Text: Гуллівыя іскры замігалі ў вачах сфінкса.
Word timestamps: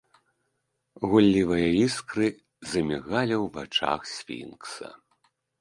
Гуллівыя 1.11 1.67
іскры 1.85 2.27
замігалі 2.71 3.35
ў 3.39 3.45
вачах 3.59 4.01
сфінкса. 4.17 4.87